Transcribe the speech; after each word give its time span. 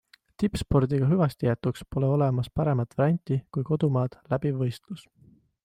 Tippspordiga 0.43 1.09
hüvastijätuks 1.11 1.85
pole 1.95 2.09
olemas 2.15 2.49
paremat 2.61 2.97
varianti 3.03 3.39
kui 3.57 3.67
kodumaad 3.71 4.19
läbiv 4.35 4.61
võistlus. 4.65 5.09